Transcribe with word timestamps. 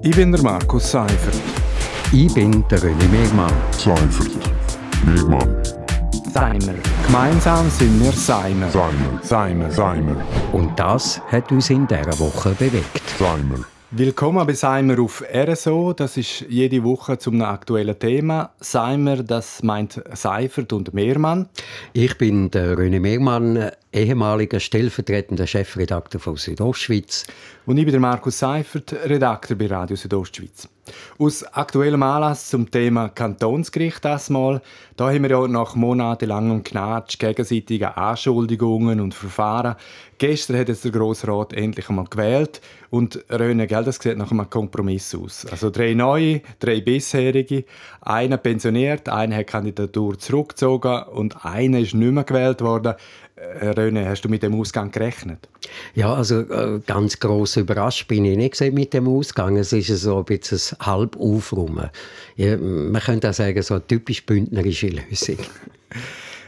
Ich 0.00 0.14
bin 0.14 0.30
der 0.30 0.40
Markus 0.42 0.92
Seifert. 0.92 1.34
Ich 2.12 2.32
bin 2.32 2.64
der 2.70 2.78
René 2.78 3.08
Megmann. 3.10 3.52
Seifert. 3.72 4.30
Megmann. 5.04 5.56
Seimer. 6.32 6.74
Gemeinsam 7.04 7.68
sind 7.68 8.00
wir 8.00 8.12
Seimer. 8.12 8.70
Seimer. 8.70 9.20
Seimer. 9.22 9.70
Seimer. 9.72 10.16
Und 10.52 10.78
das 10.78 11.20
hat 11.32 11.50
uns 11.50 11.70
in 11.70 11.88
dieser 11.88 12.16
Woche 12.20 12.50
bewegt. 12.50 13.02
Seimer. 13.18 13.64
Willkommen 13.90 14.46
bei 14.46 14.52
Seimer 14.52 15.00
auf 15.00 15.24
RSO. 15.34 15.94
Das 15.94 16.16
ist 16.16 16.44
jede 16.48 16.84
Woche 16.84 17.18
zum 17.18 17.40
aktuellen 17.42 17.98
Thema. 17.98 18.52
Seimer, 18.60 19.16
das 19.22 19.62
meint 19.62 20.00
Seifert 20.12 20.72
und 20.74 20.94
Mehrmann. 20.94 21.48
Ich 21.94 22.18
bin 22.18 22.50
der 22.50 22.76
René 22.76 23.00
Mehrmann, 23.00 23.70
ehemaliger 23.98 24.60
stellvertretender 24.60 25.46
Chefredakteur 25.46 26.20
von 26.20 26.36
Südostschweiz. 26.36 27.26
Und 27.66 27.78
ich 27.78 27.84
bin 27.84 27.92
der 27.92 28.00
Markus 28.00 28.38
Seifert, 28.38 28.92
Redakteur 28.92 29.56
bei 29.58 29.66
Radio 29.66 29.96
Südostschweiz. 29.96 30.68
Aus 31.18 31.44
aktuellem 31.44 32.02
Anlass 32.02 32.48
zum 32.48 32.70
Thema 32.70 33.08
Kantonsgericht 33.08 34.04
das 34.04 34.30
mal. 34.30 34.62
Da 34.96 35.12
haben 35.12 35.22
wir 35.22 35.30
ja 35.30 35.46
nach 35.48 35.74
monatelangem 35.74 36.62
Knatsch, 36.62 37.18
gegenseitigen 37.18 37.88
Anschuldigungen 37.88 39.00
und 39.00 39.14
Verfahren. 39.14 39.76
Gestern 40.18 40.58
hat 40.58 40.68
jetzt 40.68 40.84
der 40.84 40.92
Grossrat 40.92 41.52
endlich 41.52 41.88
einmal 41.88 42.06
gewählt 42.06 42.60
und 42.90 43.22
Röne, 43.30 43.66
gell, 43.66 43.84
das 43.84 43.96
sieht 43.96 44.16
nach 44.16 44.30
einem 44.30 44.48
Kompromiss 44.48 45.14
aus. 45.14 45.46
Also 45.46 45.70
drei 45.70 45.94
neue, 45.94 46.40
drei 46.58 46.80
bisherige, 46.80 47.64
einer 48.00 48.38
pensioniert, 48.38 49.08
einer 49.08 49.36
hat 49.36 49.48
die 49.48 49.52
Kandidatur 49.52 50.18
zurückgezogen 50.18 51.02
und 51.04 51.44
einer 51.44 51.80
ist 51.80 51.94
nicht 51.94 52.12
mehr 52.12 52.24
gewählt 52.24 52.62
worden. 52.62 52.94
Röne, 53.60 54.08
hast 54.08 54.22
du 54.22 54.28
mit 54.28 54.42
dem 54.42 54.58
Ausgang 54.58 54.90
gerechnet? 54.90 55.48
Ja, 55.94 56.14
also 56.14 56.40
äh, 56.40 56.80
ganz 56.86 57.18
gross 57.18 57.56
überrascht 57.56 58.08
bin 58.08 58.24
ich 58.24 58.36
nicht 58.36 58.60
mit 58.72 58.94
dem 58.94 59.08
Ausgang. 59.08 59.56
Es 59.56 59.72
ist 59.72 59.88
so 59.88 60.18
ein 60.18 60.24
bisschen 60.24 60.78
halb 60.80 61.16
aufräumen. 61.16 61.90
Ja, 62.36 62.56
man 62.56 63.00
könnte 63.02 63.30
auch 63.30 63.34
sagen, 63.34 63.62
so 63.62 63.74
eine 63.74 63.86
typisch 63.86 64.24
bündnerische 64.24 64.88
Lösung. 64.88 65.38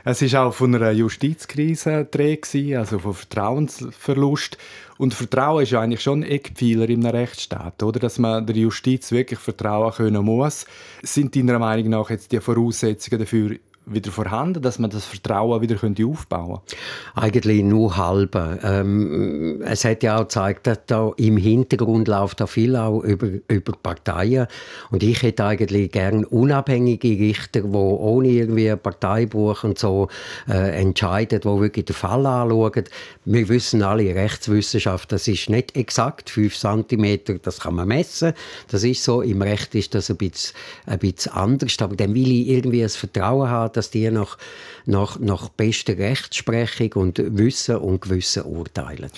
Es 0.02 0.22
ist 0.22 0.34
auch 0.34 0.55
von 0.55 0.74
einer 0.74 0.92
Justizkrise 0.92 2.08
die 2.10 2.74
also 2.74 2.98
von 2.98 3.12
Vertrauensverlust. 3.12 4.56
Und 4.97 5.12
Vertrauen 5.12 5.62
ist 5.62 5.72
ja 5.72 5.80
eigentlich 5.80 6.00
schon 6.00 6.22
ein 6.22 6.30
Eckpfeiler 6.30 6.88
in 6.88 7.04
einem 7.04 7.14
Rechtsstaat, 7.16 7.82
oder? 7.82 8.00
Dass 8.00 8.19
man 8.19 8.47
der 8.47 8.56
Justiz 8.56 9.12
wirklich 9.12 9.38
vertrauen 9.38 9.92
können 9.92 10.25
muss. 10.25 10.64
Sind 11.02 11.36
deiner 11.36 11.58
Meinung 11.58 11.91
nach 11.91 12.08
jetzt 12.08 12.32
die 12.32 12.41
Voraussetzungen 12.41 13.20
dafür 13.20 13.56
wieder 13.86 14.12
vorhanden, 14.12 14.62
dass 14.62 14.78
man 14.78 14.91
das 14.91 15.05
Vertrauen 15.05 15.61
wieder 15.62 15.77
aufbauen 15.77 16.59
könnte? 16.59 16.77
Eigentlich 17.14 17.62
nur 17.62 17.97
halb. 17.97 18.37
Ähm, 18.62 19.62
es 19.64 19.84
hat 19.84 20.03
ja 20.03 20.17
auch 20.17 20.22
gezeigt, 20.22 20.67
dass 20.67 20.78
da 20.87 21.12
im 21.17 21.37
Hintergrund 21.37 22.06
läuft 22.09 22.41
da 22.41 22.47
viel 22.47 22.77
auch 22.77 23.00
über, 23.00 23.28
über 23.48 23.72
Parteien. 23.83 24.47
Und 24.91 25.03
ich 25.03 25.22
hätte 25.22 25.45
eigentlich 25.45 25.91
gern 25.92 26.25
unabhängige 26.25 27.09
Richter, 27.09 27.62
die 27.62 27.69
ohne 27.69 28.28
irgendwie 28.28 28.75
Parteibuch 28.77 29.64
und 29.64 29.78
so 29.78 30.09
äh, 30.48 30.81
entscheiden, 30.81 31.41
die 31.41 31.48
wirklich 31.61 31.87
den 31.87 31.97
Fall 31.97 32.27
anschauen. 32.27 32.84
Wir 33.25 33.48
wissen 33.48 33.83
alle, 33.83 34.15
Rechtswissenschaft, 34.15 35.11
das 35.12 35.27
ist 35.27 35.50
nicht 35.50 35.77
exakt. 35.77 36.31
5 36.31 36.56
cm, 36.56 37.41
das 37.42 37.61
kann 37.61 37.75
man 37.75 37.89
messen. 37.89 38.34
Das 38.69 38.84
ist 38.84 39.03
so. 39.03 39.22
Im 39.22 39.42
Recht 39.42 39.75
ist 39.75 39.94
das 39.94 40.11
ein 40.11 40.17
bisschen, 40.17 40.55
ein 40.87 40.98
bisschen 40.98 41.33
anders. 41.33 41.77
Aber 41.81 41.97
dann 41.97 42.15
will 42.15 42.31
ich 42.31 42.48
irgendwie 42.48 42.83
ein 42.83 42.89
Vertrauen 42.89 43.48
haben, 43.48 43.69
dass 43.76 43.90
die 43.90 44.10
nach, 44.10 44.38
nach, 44.86 45.18
nach 45.18 45.48
bester 45.48 45.96
Rechtsprechung 45.96 46.92
und 46.94 47.22
Wissen 47.38 47.76
und 47.76 48.00
Gewissen 48.00 48.44
urteilen. 48.44 49.10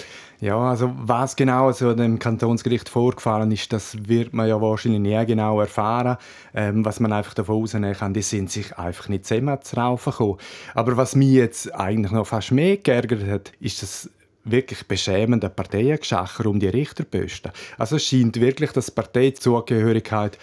Ja, 0.42 0.58
also 0.58 0.92
was 0.96 1.36
genau 1.36 1.68
also 1.68 1.94
dem 1.94 2.18
Kantonsgericht 2.18 2.88
vorgefallen 2.88 3.52
ist, 3.52 3.72
das 3.72 4.08
wird 4.08 4.32
man 4.32 4.48
ja 4.48 4.60
wahrscheinlich 4.60 5.00
nie 5.00 5.24
genau 5.24 5.60
erfahren. 5.60 6.16
Ähm, 6.52 6.84
was 6.84 6.98
man 6.98 7.12
einfach 7.12 7.34
davon 7.34 7.62
ausnehmen 7.62 7.94
kann, 7.94 8.12
die 8.12 8.22
sind 8.22 8.50
sich 8.50 8.76
einfach 8.76 9.08
nicht 9.08 9.24
zusammen 9.24 9.62
zu 9.62 10.38
Aber 10.74 10.96
was 10.96 11.14
mich 11.14 11.30
jetzt 11.30 11.72
eigentlich 11.72 12.10
noch 12.10 12.26
fast 12.26 12.50
mehr 12.50 12.76
geärgert 12.78 13.24
hat, 13.24 13.52
ist 13.60 13.82
das 13.84 14.10
wirklich 14.44 14.86
beschämende 14.88 15.48
Parteiengeschacher 15.48 16.46
um 16.46 16.58
die 16.58 16.66
Richterposten. 16.66 17.52
Also 17.78 17.96
es 17.96 18.04
scheint 18.04 18.40
wirklich, 18.40 18.72
dass 18.72 18.90
Parteizugehörigkeit 18.90 20.38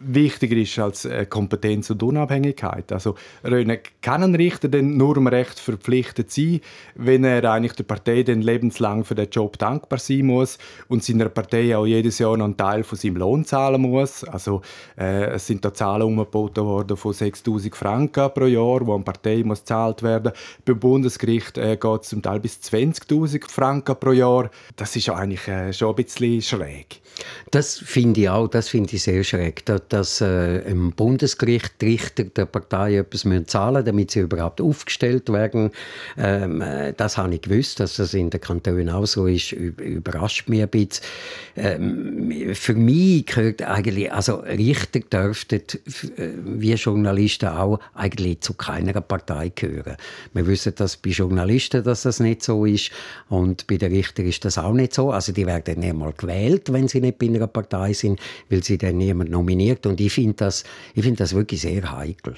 wichtiger 0.00 0.56
ist 0.56 0.78
als 0.78 1.04
äh, 1.04 1.26
Kompetenz 1.26 1.90
und 1.90 2.02
Unabhängigkeit. 2.02 2.90
Also 2.92 3.14
kann 4.00 4.22
ein 4.22 4.34
Richter 4.34 4.68
denn 4.68 4.96
nur 4.96 5.16
im 5.16 5.26
Recht 5.26 5.60
verpflichtet 5.60 6.30
sein, 6.30 6.60
wenn 6.94 7.24
er 7.24 7.44
eigentlich 7.50 7.74
der 7.74 7.84
Partei 7.84 8.22
dann 8.22 8.40
lebenslang 8.40 9.04
für 9.04 9.14
den 9.14 9.28
Job 9.30 9.58
dankbar 9.58 9.98
sein 9.98 10.26
muss 10.26 10.58
und 10.88 11.04
seiner 11.04 11.28
Partei 11.28 11.76
auch 11.76 11.86
jedes 11.86 12.18
Jahr 12.18 12.36
noch 12.36 12.46
einen 12.46 12.56
Teil 12.56 12.82
von 12.82 12.98
seinem 12.98 13.16
Lohn 13.16 13.44
zahlen 13.44 13.82
muss. 13.82 14.24
Also 14.24 14.62
äh, 14.98 15.26
es 15.32 15.46
sind 15.46 15.64
da 15.64 15.72
Zahlen 15.72 16.02
umgeboten 16.02 16.64
worden 16.64 16.96
von 16.96 17.12
6'000 17.12 17.74
Franken 17.74 18.30
pro 18.32 18.46
Jahr, 18.46 18.86
wo 18.86 18.94
eine 18.94 19.04
Partei 19.04 19.42
muss 19.44 19.60
gezahlt 19.60 20.02
werden. 20.02 20.32
Beim 20.64 20.78
Bundesgericht 20.78 21.58
äh, 21.58 21.76
geht 21.76 22.02
es 22.02 22.08
zum 22.08 22.22
Teil 22.22 22.40
bis 22.40 22.58
20'000 22.60 23.50
Franken 23.50 23.96
pro 23.96 24.12
Jahr. 24.12 24.50
Das 24.76 24.96
ist 24.96 25.10
eigentlich 25.10 25.46
äh, 25.46 25.72
schon 25.72 25.90
ein 25.90 25.96
bisschen 25.96 26.40
schräg. 26.40 27.00
Das 27.50 27.78
finde 27.78 28.22
ich 28.22 28.28
auch, 28.28 28.48
das 28.48 28.68
finde 28.68 28.94
ich 28.94 29.02
sehr 29.02 29.24
schräg 29.24 29.64
dass 29.92 30.20
äh, 30.20 30.58
im 30.70 30.92
Bundesgericht 30.92 31.74
die 31.80 31.86
Richter 31.86 32.24
der 32.24 32.46
Partei 32.46 32.96
etwas 32.96 33.24
müssen 33.24 33.46
zahlen 33.46 33.84
damit 33.84 34.10
sie 34.10 34.20
überhaupt 34.20 34.60
aufgestellt 34.60 35.30
werden. 35.32 35.70
Ähm, 36.16 36.62
äh, 36.62 36.92
das 36.96 37.18
habe 37.18 37.34
ich 37.34 37.42
gewusst, 37.42 37.80
dass 37.80 37.96
das 37.96 38.14
in 38.14 38.30
den 38.30 38.40
Kantonen 38.40 38.88
auch 38.88 39.06
so 39.06 39.26
ist, 39.26 39.52
überrascht 39.52 40.48
mich 40.48 40.62
ein 40.62 40.68
bisschen. 40.68 41.04
Ähm, 41.56 42.54
für 42.54 42.74
mich 42.74 43.26
gehört 43.26 43.62
eigentlich, 43.62 44.12
also 44.12 44.36
Richter 44.36 45.00
dürften, 45.00 45.60
äh, 46.16 46.28
wie 46.44 46.72
Journalisten 46.74 47.48
auch, 47.48 47.80
eigentlich 47.94 48.40
zu 48.40 48.54
keiner 48.54 49.00
Partei 49.00 49.50
gehören. 49.54 49.96
Wir 50.32 50.46
wissen, 50.46 50.74
dass 50.76 50.96
bei 50.96 51.10
Journalisten 51.10 51.82
dass 51.82 52.02
das 52.02 52.20
nicht 52.20 52.42
so 52.42 52.64
ist 52.64 52.90
und 53.28 53.66
bei 53.66 53.76
den 53.76 53.92
Richtern 53.92 54.26
ist 54.26 54.44
das 54.44 54.58
auch 54.58 54.72
nicht 54.72 54.94
so. 54.94 55.10
Also 55.10 55.32
die 55.32 55.46
werden 55.46 55.80
nicht 55.80 55.94
mal 55.94 56.12
gewählt, 56.16 56.72
wenn 56.72 56.88
sie 56.88 57.00
nicht 57.00 57.18
bei 57.18 57.26
einer 57.26 57.46
Partei 57.46 57.92
sind, 57.92 58.20
weil 58.48 58.62
sie 58.62 58.78
dann 58.78 58.98
niemand 58.98 59.30
nominiert. 59.30 59.79
Und 59.86 60.00
ich 60.00 60.12
finde 60.12 60.34
das, 60.34 60.64
find 60.94 61.20
das 61.20 61.34
wirklich 61.34 61.60
sehr 61.60 61.90
heikel. 61.90 62.36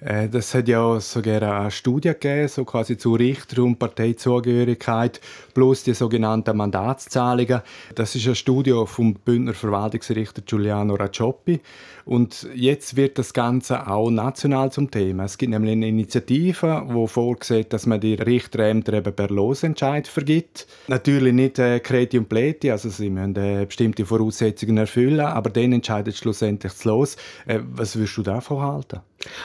Äh, 0.00 0.28
das 0.28 0.54
hat 0.54 0.68
ja 0.68 1.00
sogar 1.00 1.42
eine 1.42 1.70
Studie 1.70 2.10
gegeben, 2.10 2.48
so 2.48 2.64
quasi 2.64 2.96
zu 2.96 3.14
Richter- 3.14 3.62
und 3.62 3.78
Parteizugehörigkeit 3.78 5.20
plus 5.54 5.82
die 5.82 5.94
sogenannten 5.94 6.56
Mandatszahlungen. 6.56 7.62
Das 7.94 8.14
ist 8.14 8.26
eine 8.26 8.36
Studie 8.36 8.80
vom 8.86 9.14
Bündner 9.14 9.54
Verwaltungsrichter 9.54 10.42
Giuliano 10.42 10.94
Raccioppi. 10.94 11.60
Und 12.04 12.48
jetzt 12.54 12.96
wird 12.96 13.18
das 13.18 13.34
Ganze 13.34 13.86
auch 13.86 14.10
national 14.10 14.72
zum 14.72 14.90
Thema. 14.90 15.24
Es 15.24 15.36
gibt 15.36 15.50
nämlich 15.50 15.72
eine 15.72 15.88
Initiative, 15.88 16.86
die 16.88 17.06
vorsieht, 17.06 17.72
dass 17.72 17.84
man 17.84 18.00
die 18.00 18.14
Richterämter 18.14 18.94
eben 18.94 19.14
per 19.14 19.28
Losentscheid 19.28 20.08
vergibt. 20.08 20.66
Natürlich 20.86 21.34
nicht 21.34 21.58
äh, 21.58 21.80
Kreti 21.80 22.18
und 22.18 22.28
Pleti, 22.28 22.70
also 22.70 22.88
sie 22.88 23.10
müssen 23.10 23.36
äh, 23.36 23.66
bestimmte 23.66 24.06
Voraussetzungen 24.06 24.78
erfüllen, 24.78 25.20
aber 25.20 25.50
dann 25.50 25.72
entscheidet 25.72 26.16
schlussendlich 26.16 26.72
das 26.72 26.84
Los. 26.84 27.16
Äh, 27.46 27.60
was 27.72 27.96
würdest 27.96 28.16
du 28.16 28.22
davon 28.22 28.62
halten? 28.62 29.00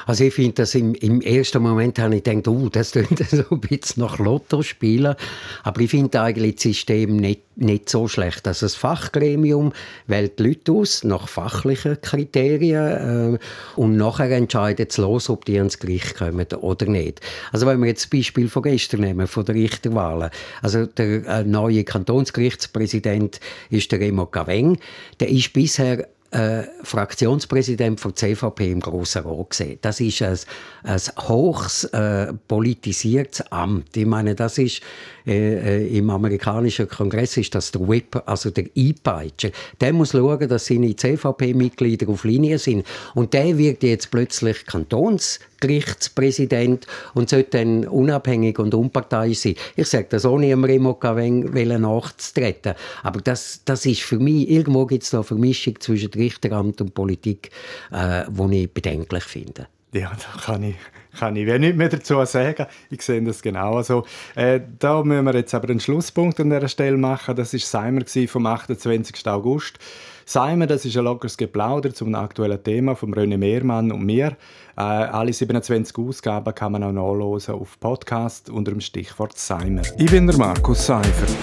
Also 0.06 0.24
ich 0.24 0.34
finde, 0.34 0.54
dass 0.54 0.76
im, 0.76 0.94
im, 0.96 1.22
ersten 1.22 1.64
Moment 1.64 1.98
habe 1.98 2.16
ich 2.16 2.24
gedacht, 2.24 2.48
oh, 2.48 2.70
das 2.70 2.92
klingt 2.92 3.18
so 3.30 3.44
ein 3.50 3.60
bisschen 3.60 4.04
nach 4.04 4.20
Lotto 4.20 4.62
spielen. 4.62 5.16
Aber 5.64 5.82
ich 5.82 5.90
finde 5.90 6.22
eigentlich 6.22 6.56
das 6.56 6.64
System 6.64 7.18
nicht, 7.18 7.42
nicht 7.56 7.90
so 7.90 8.08
schlecht. 8.08 8.48
Also 8.48 8.66
das 8.66 8.76
Fachgremium 8.76 9.74
wählt 10.06 10.38
die 10.38 10.44
Leute 10.44 10.72
aus 10.74 11.04
nach 11.04 11.28
fachlichen 11.28 12.00
Kriterien 12.02 13.36
äh, 13.36 13.40
und 13.76 13.98
nachher 13.98 14.30
entscheidet 14.32 14.92
es 14.92 14.98
los, 14.98 15.30
ob 15.30 15.46
die 15.46 15.58
ans 15.58 15.80
Gericht 15.80 16.16
kommen 16.16 16.46
oder 16.62 16.86
nicht. 16.86 17.22
Also 17.52 17.66
wenn 17.66 17.80
wir 17.80 17.88
jetzt 17.88 18.04
das 18.04 18.10
Beispiel 18.10 18.50
von 18.50 18.64
gestern 18.64 19.02
nehmen, 19.02 19.26
von 19.28 19.46
der 19.46 19.56
Richterwahlen. 19.56 20.30
Also 20.62 20.86
der 20.86 21.26
äh, 21.26 21.44
neue 21.44 21.84
Kantonsgerichtspräsident 21.84 23.40
ist 23.72 23.92
der 23.92 24.00
Remo 24.00 24.28
Gaveng. 24.28 24.78
Der 25.20 25.30
ist 25.30 25.52
bisher 25.54 26.08
äh, 26.34 26.64
Fraktionspräsident 26.84 28.00
von 28.00 28.16
CVP 28.16 28.72
im 28.72 28.80
Grossen 28.80 29.24
Rat 29.24 29.52
gesehen. 29.52 29.78
Das 29.82 30.00
ist 30.00 30.22
ein, 30.22 30.38
ein 30.84 31.00
hochs 31.28 31.84
äh, 31.86 32.34
politisiertes 32.48 33.52
Amt. 33.52 33.96
Ich 33.96 34.06
meine, 34.06 34.34
das 34.34 34.58
ist 34.58 34.82
äh, 35.28 35.84
äh 35.84 35.98
im 35.98 36.10
amerikanischen 36.10 36.88
Kongress 36.90 37.38
ist 37.38 37.54
das 37.54 37.72
der 37.72 37.88
Whip, 37.88 38.22
also 38.26 38.50
der 38.50 38.66
E-Peitscher. 38.74 39.52
Der 39.80 39.94
muss 39.94 40.12
schauen, 40.12 40.50
dass 40.50 40.66
seine 40.66 40.96
CVP-Mitglieder 40.96 42.10
auf 42.10 42.24
Linie 42.24 42.58
sind. 42.58 42.86
Und 43.14 43.34
der 43.34 43.58
wird 43.58 43.84
jetzt 43.84 44.10
plötzlich 44.10 44.66
Kantons 44.66 45.40
Gerichtspräsident 45.64 46.88
und 47.14 47.30
sollte 47.30 47.58
dann 47.58 47.88
unabhängig 47.88 48.60
und 48.60 48.74
unparteiisch 48.74 49.40
sein. 49.40 49.56
Ich 49.78 49.88
sage 49.88 50.08
das 50.10 50.26
ohne 50.26 50.48
dem 50.48 50.66
Remo 50.66 51.00
nachzutreten. 51.02 52.74
Aber 53.02 53.22
das, 53.22 53.62
das 53.64 53.86
ist 53.86 54.02
für 54.02 54.20
mich, 54.20 54.50
irgendwo 54.50 54.86
gibt 54.86 55.04
es 55.04 55.12
da 55.12 55.20
eine 55.20 55.24
Vermischung 55.24 55.80
zwischen 55.80 56.12
Richteramt 56.12 56.82
und 56.82 56.94
Politik, 56.94 57.52
äh, 57.92 58.24
die 58.30 58.64
ich 58.64 58.74
bedenklich 58.74 59.24
finde. 59.24 59.68
Ja, 59.94 60.12
da 60.12 60.42
kann 60.42 60.64
ich, 60.64 60.76
kann 61.18 61.36
ich 61.36 61.48
nicht 61.60 61.78
mehr 61.78 61.90
dazu 61.90 62.26
sagen. 62.26 62.66
Ich 62.90 63.04
sehe 63.04 63.22
das 63.22 63.42
genau 63.44 63.82
so. 63.84 64.06
Äh, 64.36 64.60
da 64.80 65.04
müssen 65.04 65.26
wir 65.26 65.36
jetzt 65.36 65.54
aber 65.54 65.70
einen 65.70 65.80
Schlusspunkt 65.80 66.40
an 66.40 66.50
dieser 66.50 66.68
Stelle 66.68 66.98
machen. 66.98 67.36
Das 67.36 67.54
war 67.54 67.60
Seimer 67.60 68.02
vom 68.28 68.46
28. 68.48 69.28
August. 69.28 69.78
Seimer, 70.26 70.68
das 70.68 70.86
ist 70.86 70.98
ein 70.98 71.04
lockeres 71.04 71.38
Geplauder 71.38 71.94
zum 71.94 72.16
aktuellen 72.16 72.64
Thema 72.64 72.96
von 72.96 73.14
René 73.14 73.38
Mehrmann 73.38 73.92
und 73.92 74.04
mir. 74.04 74.36
Äh, 74.76 74.82
alle 74.82 75.32
27 75.32 75.96
Ausgaben 75.98 76.56
kann 76.56 76.72
man 76.72 76.84
auch 76.84 76.92
nachlesen 76.92 77.56
auf 77.56 77.80
Podcast 77.80 78.50
unter 78.50 78.72
dem 78.72 78.82
Stichwort 78.82 79.38
Seimer. 79.38 79.84
Ich 79.98 80.10
bin 80.10 80.26
der 80.26 80.38
Markus 80.38 80.88
Seifert. 80.88 81.36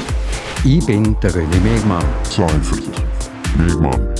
Ich 0.65 0.85
bin 0.87 1.17
der 1.21 1.31
René 1.31 1.61
Mehrmann. 1.61 2.05
Seifert. 2.25 2.83
Megmann. 3.57 4.20